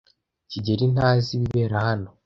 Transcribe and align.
kigeli 0.49 0.85
ntazi 0.93 1.29
ibibera 1.37 1.77
hano. 1.87 2.09